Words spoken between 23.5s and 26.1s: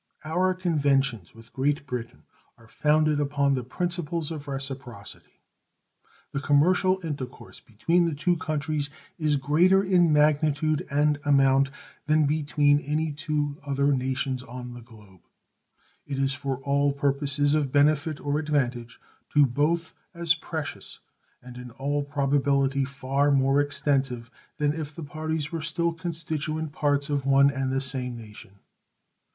extensive, than if the parties were still